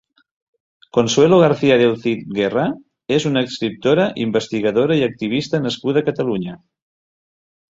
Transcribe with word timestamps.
Consuelo 0.97 1.37
García 1.43 1.75
del 1.81 1.93
Cid 2.05 2.23
Guerra 2.37 2.63
és 3.17 3.27
una 3.33 3.43
escriptora, 3.49 4.09
investigadora 4.27 4.99
i 5.03 5.07
activista 5.11 5.63
nascuda 5.67 6.05
a 6.05 6.09
Catalunya. 6.09 6.57